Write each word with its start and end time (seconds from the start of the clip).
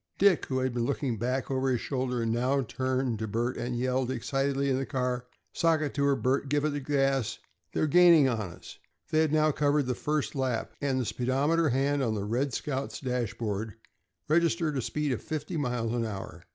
Dick, 0.17 0.47
who 0.47 0.57
had 0.57 0.73
been 0.73 0.85
looking 0.87 1.19
back 1.19 1.51
over 1.51 1.69
his 1.69 1.79
shoulder, 1.79 2.25
now 2.25 2.59
turned 2.63 3.19
to 3.19 3.27
Bert 3.27 3.55
and 3.55 3.77
yelled 3.77 4.09
excitedly 4.09 4.67
in 4.71 4.77
his 4.79 4.87
ear, 4.95 5.27
"Sock 5.53 5.81
it 5.81 5.93
to 5.93 6.03
her, 6.05 6.15
Bert! 6.15 6.49
Give 6.49 6.63
her 6.63 6.69
the 6.69 6.79
gas! 6.79 7.37
They're 7.71 7.85
gaining 7.85 8.27
on 8.27 8.49
us!" 8.49 8.79
They 9.11 9.19
had 9.19 9.31
now 9.31 9.51
covered 9.51 9.85
the 9.85 9.93
first 9.93 10.33
lap, 10.33 10.73
and 10.81 10.99
the 10.99 11.05
speedometer 11.05 11.69
hand 11.69 12.01
on 12.01 12.15
the 12.15 12.23
"Red 12.25 12.51
Scout's" 12.51 12.99
dashboard 12.99 13.75
registered 14.27 14.75
a 14.75 14.81
speed 14.81 15.11
of 15.11 15.21
fifty 15.21 15.55
miles 15.55 15.93
an 15.93 16.03
hour. 16.07 16.45